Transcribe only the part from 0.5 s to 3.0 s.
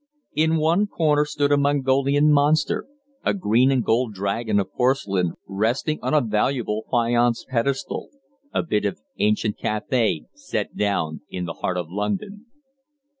one corner stood a Mongolian monster,